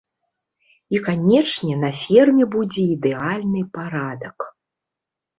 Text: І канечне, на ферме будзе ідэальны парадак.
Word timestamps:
І 0.95 0.99
канечне, 1.07 1.75
на 1.83 1.91
ферме 2.03 2.47
будзе 2.55 2.85
ідэальны 2.95 3.61
парадак. 3.77 4.37